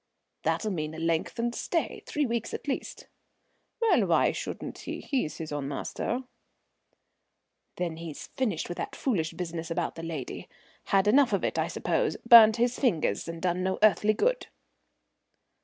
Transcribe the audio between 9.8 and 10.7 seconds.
the lady;